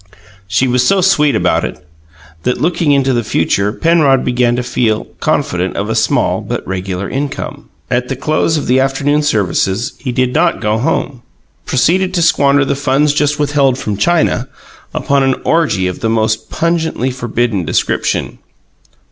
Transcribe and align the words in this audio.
She 0.47 0.67
was 0.67 0.83
so 0.83 0.99
sweet 1.01 1.35
about 1.35 1.63
it 1.63 1.87
that, 2.41 2.59
looking 2.59 2.91
into 2.91 3.13
the 3.13 3.23
future, 3.23 3.71
Penrod 3.71 4.25
began 4.25 4.55
to 4.55 4.63
feel 4.63 5.05
confident 5.19 5.75
of 5.75 5.91
a 5.91 5.95
small 5.95 6.41
but 6.41 6.67
regular 6.67 7.07
income. 7.07 7.69
At 7.91 8.07
the 8.07 8.15
close 8.15 8.57
of 8.57 8.65
the 8.65 8.79
afternoon 8.79 9.21
services 9.21 9.93
he 9.99 10.11
did 10.11 10.33
not 10.33 10.59
go 10.59 10.79
home, 10.79 11.21
but 11.65 11.69
proceeded 11.69 12.15
to 12.15 12.23
squander 12.23 12.65
the 12.65 12.75
funds 12.75 13.13
just 13.13 13.37
withheld 13.37 13.77
from 13.77 13.95
China 13.95 14.49
upon 14.91 15.21
an 15.21 15.35
orgy 15.45 15.85
of 15.85 15.99
the 15.99 16.09
most 16.09 16.49
pungently 16.49 17.11
forbidden 17.11 17.63
description. 17.63 18.39